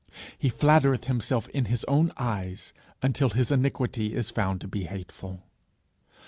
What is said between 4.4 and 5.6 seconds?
to be hateful.'